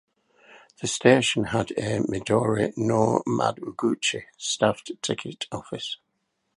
[0.81, 5.97] The station had a "Midori no Madoguchi" staffed ticket office.